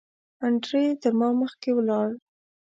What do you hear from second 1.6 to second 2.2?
ولاړ.